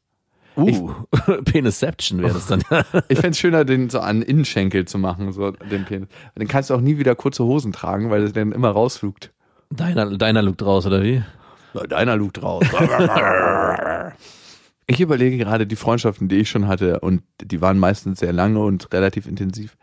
[0.56, 0.90] Uh,
[1.44, 2.62] Penisception wäre das dann.
[3.08, 6.08] Ich fände es schöner, den so an Innenschenkel zu machen, so den Penis.
[6.34, 9.32] Dann kannst du auch nie wieder kurze Hosen tragen, weil es dann immer rausflugt.
[9.68, 11.22] Deiner, deiner Look draus, oder wie?
[11.88, 12.64] Deiner lugt raus.
[14.92, 18.60] Ich überlege gerade die Freundschaften, die ich schon hatte, und die waren meistens sehr lange
[18.60, 19.76] und relativ intensiv.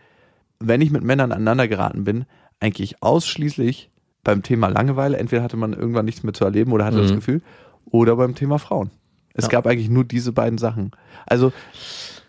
[0.60, 2.26] Wenn ich mit Männern aneinander geraten bin,
[2.60, 3.89] eigentlich ausschließlich
[4.24, 5.17] beim Thema Langeweile.
[5.17, 7.15] Entweder hatte man irgendwann nichts mehr zu erleben oder hatte das Mhm.
[7.15, 7.41] Gefühl,
[7.86, 8.91] oder beim Thema Frauen.
[9.34, 9.50] Es Ja.
[9.52, 10.91] gab eigentlich nur diese beiden Sachen.
[11.26, 11.54] Also,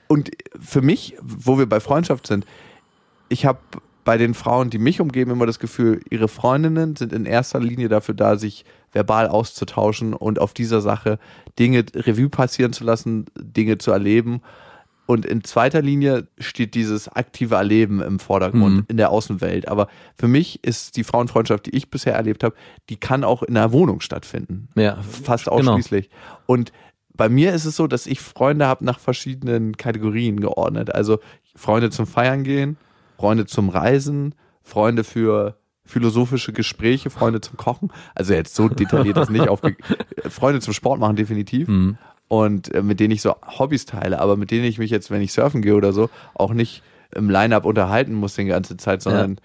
[0.08, 2.46] und für mich, wo wir bei Freundschaft sind,
[3.28, 3.58] ich habe
[4.04, 7.88] bei den Frauen, die mich umgeben, immer das Gefühl, ihre Freundinnen sind in erster Linie
[7.88, 11.18] dafür da, sich verbal auszutauschen und auf dieser Sache
[11.58, 14.40] Dinge Revue passieren zu lassen, Dinge zu erleben.
[15.06, 18.84] Und in zweiter Linie steht dieses aktive Erleben im Vordergrund Mhm.
[18.88, 19.66] in der Außenwelt.
[19.68, 22.54] Aber für mich ist die Frauenfreundschaft, die ich bisher erlebt habe,
[22.88, 25.56] die kann auch in einer Wohnung stattfinden Ja, fast genau.
[25.72, 26.10] ausschließlich.
[26.46, 26.70] Und
[27.12, 30.94] bei mir ist es so, dass ich Freunde habe nach verschiedenen Kategorien geordnet.
[30.94, 31.18] Also
[31.56, 32.76] Freunde zum Feiern gehen,
[33.20, 37.92] Freunde zum Reisen, Freunde für philosophische Gespräche, Freunde zum Kochen.
[38.14, 39.76] Also jetzt so detailliert das nicht aufge...
[40.30, 41.68] Freunde zum Sport machen definitiv.
[41.68, 41.98] Mhm.
[42.28, 45.20] Und äh, mit denen ich so Hobbys teile, aber mit denen ich mich jetzt, wenn
[45.20, 46.82] ich surfen gehe oder so, auch nicht
[47.14, 49.38] im Line-Up unterhalten muss die ganze Zeit, sondern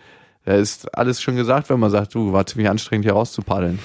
[0.45, 3.79] da ist alles schon gesagt, wenn man sagt, du, war ziemlich anstrengend hier rauszupaddeln.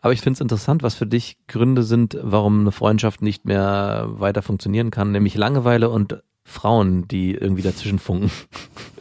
[0.00, 4.06] Aber ich finde es interessant, was für dich Gründe sind, warum eine Freundschaft nicht mehr
[4.08, 8.30] weiter funktionieren kann, nämlich Langeweile und Frauen, die irgendwie dazwischen funken.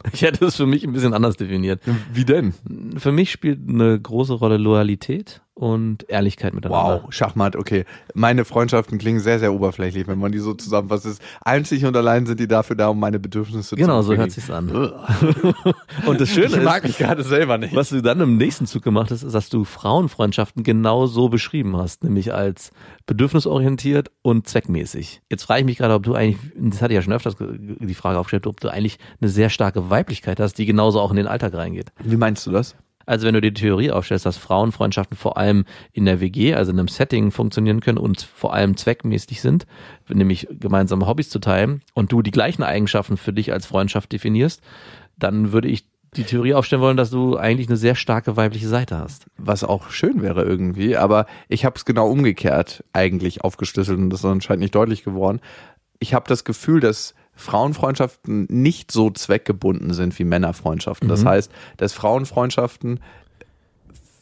[0.13, 1.81] Ich hätte es für mich ein bisschen anders definiert.
[2.13, 2.53] Wie denn?
[2.97, 7.01] Für mich spielt eine große Rolle Loyalität und Ehrlichkeit miteinander.
[7.03, 7.85] Wow, Schachmatt, okay.
[8.13, 11.07] Meine Freundschaften klingen sehr, sehr oberflächlich, wenn man die so zusammenfasst.
[11.07, 14.31] Ist einzig und allein sind die dafür da, um meine Bedürfnisse Genau, zu so hört
[14.31, 14.69] sich's an.
[16.05, 17.75] Und das Schöne Ich mag ist, mich gerade selber nicht.
[17.75, 21.75] was du dann im nächsten Zug gemacht hast, ist, dass du Frauenfreundschaften genau so beschrieben
[21.75, 22.71] hast, nämlich als
[23.07, 25.21] bedürfnisorientiert und zweckmäßig.
[25.29, 27.93] Jetzt frage ich mich gerade, ob du eigentlich, das hatte ich ja schon öfters die
[27.95, 31.27] Frage aufgestellt, ob du eigentlich eine sehr starke Weiblichkeit hast, die genauso auch in den
[31.27, 31.91] Alltag reingeht.
[32.03, 32.75] Wie meinst du das?
[33.07, 36.77] Also wenn du die Theorie aufstellst, dass Frauenfreundschaften vor allem in der WG, also in
[36.77, 39.65] einem Setting funktionieren können und vor allem zweckmäßig sind,
[40.09, 44.61] nämlich gemeinsame Hobbys zu teilen und du die gleichen Eigenschaften für dich als Freundschaft definierst,
[45.17, 45.85] dann würde ich
[46.17, 49.27] die Theorie aufstellen wollen, dass du eigentlich eine sehr starke weibliche Seite hast.
[49.37, 54.19] Was auch schön wäre irgendwie, aber ich habe es genau umgekehrt eigentlich aufgeschlüsselt und das
[54.19, 55.39] ist anscheinend nicht deutlich geworden.
[55.99, 61.07] Ich habe das Gefühl, dass Frauenfreundschaften nicht so zweckgebunden sind wie Männerfreundschaften.
[61.07, 62.99] Das heißt, dass Frauenfreundschaften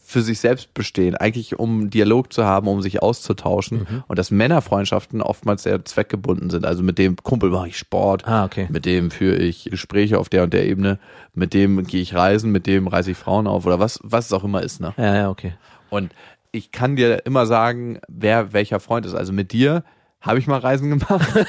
[0.08, 5.20] für sich selbst bestehen, eigentlich um Dialog zu haben, um sich auszutauschen und dass Männerfreundschaften
[5.20, 6.64] oftmals sehr zweckgebunden sind.
[6.64, 8.68] Also mit dem Kumpel mache ich Sport, Ah, okay.
[8.70, 11.00] mit dem führe ich Gespräche auf der und der Ebene,
[11.34, 14.32] mit dem gehe ich reisen, mit dem reise ich Frauen auf oder was, was es
[14.32, 14.80] auch immer ist.
[14.80, 14.94] Ne?
[14.96, 15.54] Ja, ja, okay.
[15.90, 16.14] Und
[16.52, 19.14] ich kann dir immer sagen, wer welcher Freund ist.
[19.14, 19.82] Also mit dir
[20.26, 21.26] habe ich mal Reisen gemacht.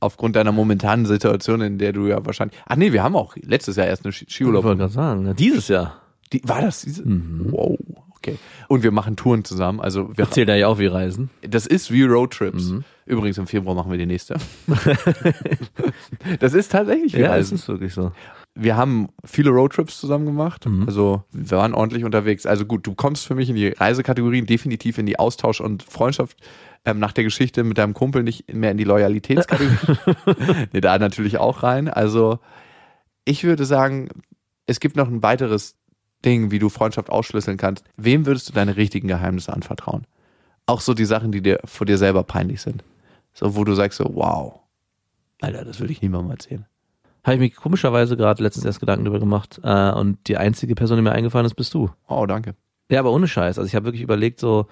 [0.00, 2.58] Aufgrund deiner momentanen Situation, in der du ja wahrscheinlich.
[2.66, 4.64] Ach nee, wir haben auch letztes Jahr erst eine Ski- Ich Skiurlaub.
[4.64, 6.00] wollte gerade sagen, na, dieses Jahr.
[6.32, 7.06] Die, war das diese?
[7.06, 7.48] Mhm.
[7.50, 7.78] Wow.
[8.16, 8.38] Okay.
[8.68, 9.80] Und wir machen Touren zusammen.
[9.80, 11.30] Also wir, Zählt da ja auch wie Reisen.
[11.42, 12.70] das ist wie Roadtrips.
[12.70, 12.84] Mhm.
[13.04, 14.36] Übrigens im Februar machen wir die nächste.
[16.40, 17.56] das ist tatsächlich wie Ja, Reisen.
[17.56, 18.12] ist wirklich so.
[18.54, 20.66] Wir haben viele Roadtrips zusammen gemacht.
[20.66, 20.84] Mhm.
[20.86, 22.46] Also wir waren ordentlich unterwegs.
[22.46, 26.36] Also gut, du kommst für mich in die Reisekategorien, definitiv in die Austausch und Freundschaft.
[26.84, 30.16] Ähm, nach der Geschichte mit deinem Kumpel nicht mehr in die Loyalitätskategorie.
[30.72, 31.88] nee, da natürlich auch rein.
[31.88, 32.40] Also
[33.24, 34.08] ich würde sagen,
[34.66, 35.76] es gibt noch ein weiteres
[36.24, 37.84] Ding, wie du Freundschaft ausschlüsseln kannst.
[37.96, 40.06] Wem würdest du deine richtigen Geheimnisse anvertrauen?
[40.66, 42.82] Auch so die Sachen, die dir vor dir selber peinlich sind.
[43.32, 44.62] So, wo du sagst so, wow,
[45.42, 46.66] Alter, das würde ich niemandem erzählen.
[47.24, 49.60] Habe ich mir komischerweise gerade letztens erst Gedanken darüber gemacht.
[49.62, 51.90] Äh, und die einzige Person, die mir eingefallen ist, bist du.
[52.08, 52.54] Oh, danke.
[52.90, 53.58] Ja, aber ohne Scheiß.
[53.58, 54.66] Also ich habe wirklich überlegt, so,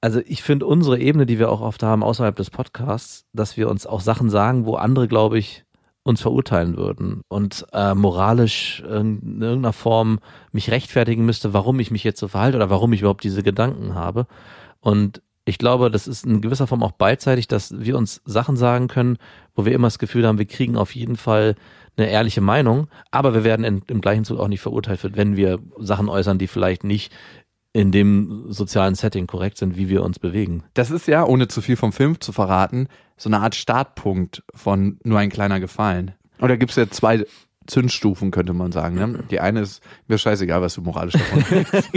[0.00, 3.68] also ich finde unsere Ebene, die wir auch oft haben außerhalb des Podcasts, dass wir
[3.68, 5.64] uns auch Sachen sagen, wo andere, glaube ich,
[6.02, 12.04] uns verurteilen würden und äh, moralisch in irgendeiner Form mich rechtfertigen müsste, warum ich mich
[12.04, 14.26] jetzt so verhalte oder warum ich überhaupt diese Gedanken habe.
[14.80, 18.88] Und ich glaube, das ist in gewisser Form auch beidseitig, dass wir uns Sachen sagen
[18.88, 19.18] können,
[19.54, 21.54] wo wir immer das Gefühl haben, wir kriegen auf jeden Fall
[21.96, 25.58] eine ehrliche Meinung, aber wir werden in, im gleichen Zug auch nicht verurteilt, wenn wir
[25.78, 27.12] Sachen äußern, die vielleicht nicht
[27.72, 30.64] in dem sozialen Setting korrekt sind, wie wir uns bewegen.
[30.74, 34.98] Das ist ja, ohne zu viel vom Film zu verraten, so eine Art Startpunkt von
[35.04, 36.12] nur ein kleiner Gefallen.
[36.40, 37.24] Oder gibt es ja zwei
[37.66, 38.96] Zündstufen, könnte man sagen.
[38.96, 39.24] Ne?
[39.30, 41.90] Die eine ist, mir scheißegal, was du moralisch davon hältst.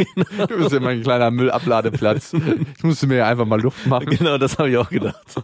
[0.50, 2.34] Du bist ja mein kleiner Müllabladeplatz.
[2.78, 4.06] Ich musste mir ja einfach mal Luft machen.
[4.06, 5.42] Genau, das habe ich auch gedacht.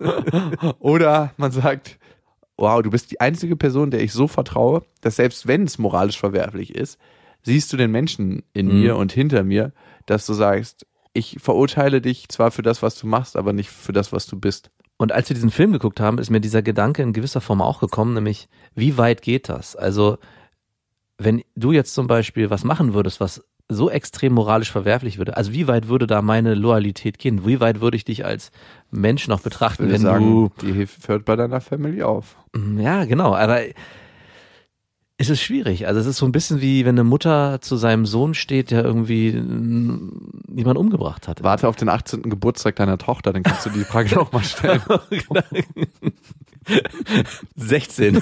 [0.79, 1.97] Oder man sagt,
[2.57, 6.19] wow, du bist die einzige Person, der ich so vertraue, dass selbst wenn es moralisch
[6.19, 6.99] verwerflich ist,
[7.43, 8.73] siehst du den Menschen in Mhm.
[8.73, 9.71] mir und hinter mir,
[10.06, 13.93] dass du sagst, ich verurteile dich zwar für das, was du machst, aber nicht für
[13.93, 14.71] das, was du bist.
[14.97, 17.80] Und als wir diesen Film geguckt haben, ist mir dieser Gedanke in gewisser Form auch
[17.80, 19.75] gekommen, nämlich, wie weit geht das?
[19.75, 20.17] Also,
[21.17, 25.54] wenn du jetzt zum Beispiel was machen würdest, was so extrem moralisch verwerflich würde, also
[25.54, 27.45] wie weit würde da meine Loyalität gehen?
[27.45, 28.52] Wie weit würde ich dich als
[28.89, 32.36] Mensch noch Ich betrachten, würde wenn sagen, die Hilfe hört bei deiner Family auf.
[32.54, 33.62] du, ja, genau, aber
[35.19, 35.86] es ist schwierig.
[35.86, 38.86] Also es ist so ein bisschen wie, wenn eine Mutter zu seinem Sohn steht, der
[38.86, 41.43] irgendwie mm, jemand umgebracht hat.
[41.43, 42.23] Warte auf den 18.
[42.23, 44.82] Geburtstag deiner Tochter, dann kannst du die Frage noch mal stellen.
[47.55, 48.21] 16.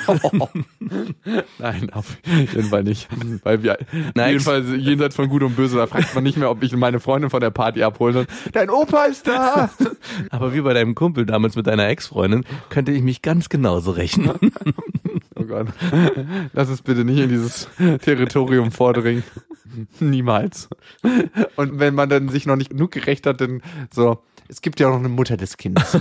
[1.60, 3.08] Nein, auf jeden Fall nicht.
[3.44, 3.78] Weil wir,
[4.16, 4.32] Nein.
[4.32, 7.30] jedenfalls jenseits von Gut und Böse, da fragt man nicht mehr, ob ich meine Freundin
[7.30, 8.28] von der Party abholen soll.
[8.54, 9.70] Dein Opa ist da!
[10.30, 14.32] Aber wie bei deinem Kumpel damals mit deiner Ex-Freundin, könnte ich mich ganz genauso rechnen.
[15.48, 15.68] Oh Gott.
[16.54, 17.68] Lass es bitte nicht in dieses
[18.02, 19.24] Territorium vordringen.
[20.00, 20.70] Niemals.
[21.56, 23.62] Und wenn man dann sich noch nicht genug gerecht hat, dann
[23.94, 26.00] so, es gibt ja auch noch eine Mutter des Kindes.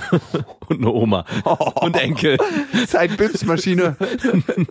[0.68, 1.24] Und eine Oma.
[1.80, 2.38] Und Enkel.
[2.86, 3.96] Zeit Bimsmaschine,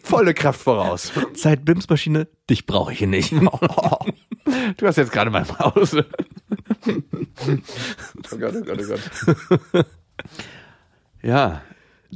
[0.01, 1.11] volle Kraft voraus.
[1.33, 3.33] Zeit Bimsmaschine, dich brauche ich hier nicht.
[3.33, 6.05] Du hast jetzt gerade mal Pause.
[8.31, 8.95] Oh Gott, oh Gott, oh
[9.73, 9.85] Gott.
[11.21, 11.61] Ja,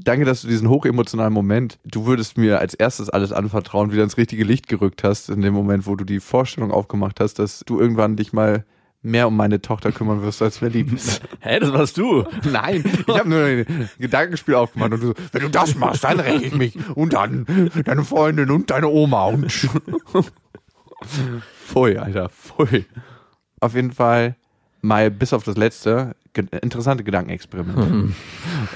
[0.04, 4.18] danke, dass du diesen hochemotionalen Moment, du würdest mir als erstes alles anvertrauen, wieder ins
[4.18, 7.80] richtige Licht gerückt hast, in dem Moment, wo du die Vorstellung aufgemacht hast, dass du
[7.80, 8.66] irgendwann dich mal
[9.02, 11.22] mehr um meine Tochter kümmern wirst, als wir lieb ist.
[11.40, 12.26] Hä, das warst du.
[12.44, 16.20] Nein, ich habe nur ein Gedankenspiel aufgemacht und du so, wenn du das machst, dann
[16.20, 17.46] räche ich mich und dann
[17.86, 19.50] deine Freundin und deine Oma und
[21.66, 22.86] Pfui, Alter, pfui.
[23.62, 24.36] Auf jeden Fall
[24.82, 28.16] mal bis auf das letzte ge interessante Gedankenexperiment.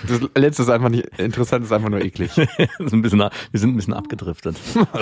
[0.08, 2.32] Das letzte ist einfach nicht interessant, ist einfach nur eklig.
[2.80, 4.58] Ein bisschen, wir sind ein bisschen abgedriftet.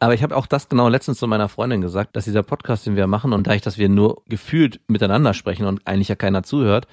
[0.00, 2.96] Aber ich habe auch das genau letztens zu meiner Freundin gesagt, dass dieser Podcast, den
[2.96, 6.86] wir machen, und dadurch, dass wir nur gefühlt miteinander sprechen und eigentlich ja keiner zuhört,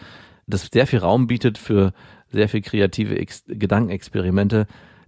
[0.47, 1.93] das sehr viel Raum bietet für
[2.31, 4.67] sehr viel kreative Ex Gedankenexperimente,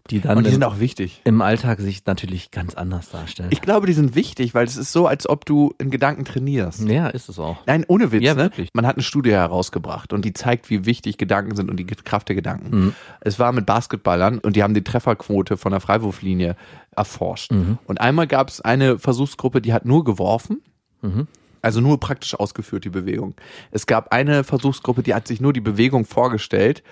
[0.10, 1.22] die dann Und die im, sind auch wichtig.
[1.24, 3.50] im Alltag sich natürlich ganz anders darstellen.
[3.54, 6.82] Ich glaube, die sind wichtig, weil es ist so, als ob du in Gedanken trainierst.
[6.90, 7.58] ja, ist es auch.
[7.68, 8.24] Nein, ohne Witz.
[8.24, 8.44] Ja, ne?
[8.44, 8.70] wirklich.
[8.74, 12.28] Man hat eine Studie herausgebracht und die zeigt, wie wichtig Gedanken sind und die Kraft
[12.28, 12.78] der Gedanken.
[12.78, 12.96] Mhm.
[13.22, 16.58] Es war mit Basketballern und die haben die Trefferquote von der Freiwurflinie
[16.92, 17.54] erforscht.
[17.54, 17.78] Mhm.
[17.88, 20.62] Und einmal gab es eine Versuchsgruppe, die hat nur geworfen.
[21.02, 21.28] Mhm.
[21.62, 23.36] Also nur praktisch ausgeführt, die Bewegung.
[23.72, 26.84] Es gab eine Versuchsgruppe, die hat sich nur die Bewegung vorgestellt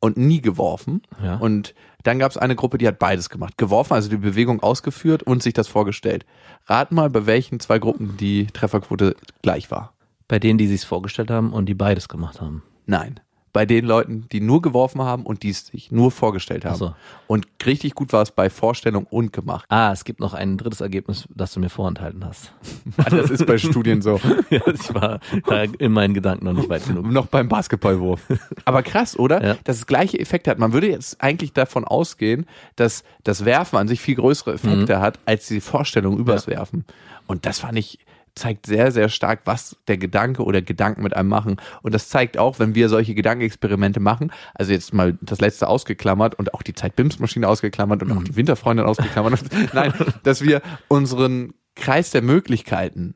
[0.00, 1.02] und nie geworfen.
[1.22, 1.36] Ja.
[1.36, 3.58] Und dann gab es eine Gruppe, die hat beides gemacht.
[3.58, 6.24] Geworfen, also die Bewegung ausgeführt und sich das vorgestellt.
[6.66, 9.94] Rat mal, bei welchen zwei Gruppen die Trefferquote gleich war.
[10.28, 12.62] Bei denen, die sich's vorgestellt haben und die beides gemacht haben.
[12.86, 13.20] Nein.
[13.58, 16.76] Bei den Leuten, die nur geworfen haben und die es sich nur vorgestellt haben.
[16.76, 16.94] So.
[17.26, 19.64] Und richtig gut war es bei Vorstellung und gemacht.
[19.68, 22.52] Ah, es gibt noch ein drittes Ergebnis, das du mir vorenthalten hast.
[23.10, 24.20] Das ist bei Studien so.
[24.50, 25.18] ja, ich war
[25.48, 27.10] da in meinen Gedanken noch nicht weit genug.
[27.10, 28.20] Noch beim Basketballwurf.
[28.64, 29.44] Aber krass, oder?
[29.44, 29.56] Ja.
[29.64, 30.60] Dass es gleiche Effekte hat.
[30.60, 35.00] Man würde jetzt eigentlich davon ausgehen, dass das Werfen an sich viel größere Effekte Mhm.
[35.00, 36.84] hat, als die Vorstellung übers Werfen.
[37.26, 37.98] Und das fand ich
[38.38, 41.56] zeigt sehr, sehr stark, was der Gedanke oder Gedanken mit einem machen.
[41.82, 46.36] Und das zeigt auch, wenn wir solche Gedankenexperimente machen, also jetzt mal das letzte ausgeklammert
[46.36, 49.42] und auch die Zeit-Bims-Maschine ausgeklammert und auch die Winterfreundin ausgeklammert.
[49.74, 53.14] Nein, dass wir unseren Kreis der Möglichkeiten,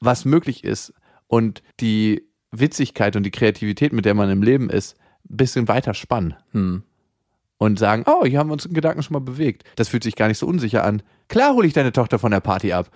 [0.00, 0.92] was möglich ist
[1.26, 4.96] und die Witzigkeit und die Kreativität, mit der man im Leben ist,
[5.28, 6.34] ein bisschen weiter spannen.
[6.52, 6.82] Hm.
[7.58, 9.64] Und sagen, oh, hier haben wir uns in Gedanken schon mal bewegt.
[9.76, 11.02] Das fühlt sich gar nicht so unsicher an.
[11.28, 12.90] Klar hole ich deine Tochter von der Party ab.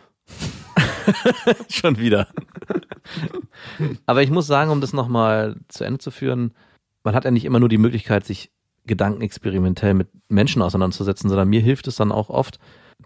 [1.68, 2.28] Schon wieder.
[4.06, 6.52] Aber ich muss sagen, um das nochmal zu Ende zu führen,
[7.02, 8.50] man hat ja nicht immer nur die Möglichkeit, sich
[8.86, 12.58] gedankenexperimentell mit Menschen auseinanderzusetzen, sondern mir hilft es dann auch oft,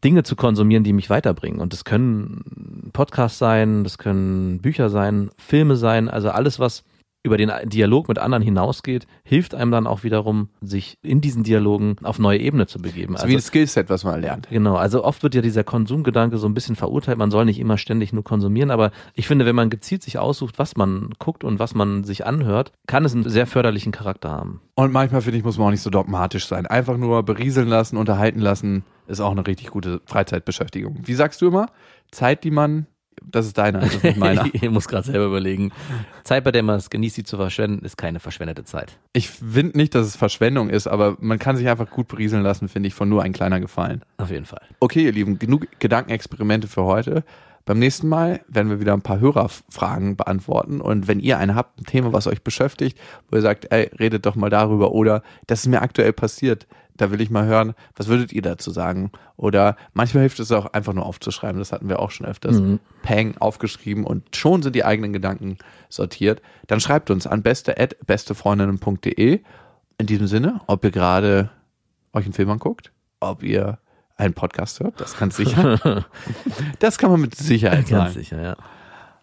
[0.02, 1.60] Dinge zu konsumieren, die mich weiterbringen.
[1.60, 6.84] Und das können Podcasts sein, das können Bücher sein, Filme sein, also alles, was
[7.24, 11.96] über den Dialog mit anderen hinausgeht, hilft einem dann auch wiederum, sich in diesen Dialogen
[12.02, 13.16] auf neue Ebene zu begeben.
[13.16, 14.48] Also wie ein Skillset, was man lernt.
[14.50, 17.78] Genau, also oft wird ja dieser Konsumgedanke so ein bisschen verurteilt, man soll nicht immer
[17.78, 21.58] ständig nur konsumieren, aber ich finde, wenn man gezielt sich aussucht, was man guckt und
[21.58, 24.60] was man sich anhört, kann es einen sehr förderlichen Charakter haben.
[24.74, 26.66] Und manchmal, finde ich, muss man auch nicht so dogmatisch sein.
[26.66, 30.98] Einfach nur berieseln lassen, unterhalten lassen, ist auch eine richtig gute Freizeitbeschäftigung.
[31.04, 31.66] Wie sagst du immer?
[32.10, 32.86] Zeit, die man
[33.22, 34.46] das ist deiner, das ist nicht meiner.
[34.52, 35.72] ich muss gerade selber überlegen.
[36.24, 38.98] Zeit, bei der man es genießt, sie zu verschwenden, ist keine verschwendete Zeit.
[39.12, 42.68] Ich finde nicht, dass es Verschwendung ist, aber man kann sich einfach gut berieseln lassen,
[42.68, 44.02] finde ich, von nur ein kleiner Gefallen.
[44.18, 44.62] Auf jeden Fall.
[44.80, 47.24] Okay, ihr Lieben, genug Gedankenexperimente für heute.
[47.66, 50.82] Beim nächsten Mal werden wir wieder ein paar Hörerfragen beantworten.
[50.82, 52.98] Und wenn ihr eine habt, ein Thema, was euch beschäftigt,
[53.30, 57.10] wo ihr sagt, ey, redet doch mal darüber oder das ist mir aktuell passiert, da
[57.10, 59.10] will ich mal hören, was würdet ihr dazu sagen?
[59.36, 62.60] Oder manchmal hilft es auch einfach nur aufzuschreiben, das hatten wir auch schon öfters.
[62.60, 62.78] Mhm.
[63.02, 66.40] Peng aufgeschrieben und schon sind die eigenen Gedanken sortiert.
[66.66, 69.40] Dann schreibt uns an beste@bestefreundinnen.de.
[69.98, 71.50] In diesem Sinne, ob ihr gerade
[72.12, 73.78] euch einen Film anguckt, ob ihr
[74.16, 76.04] einen Podcast hört, das kann sicher.
[76.78, 78.04] das kann man mit Sicherheit sagen.
[78.04, 78.56] Ganz sicher, ja.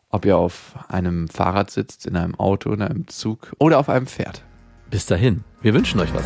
[0.09, 4.07] Ob ihr auf einem Fahrrad sitzt, in einem Auto, in einem Zug oder auf einem
[4.07, 4.43] Pferd.
[4.89, 6.25] Bis dahin, wir wünschen euch was.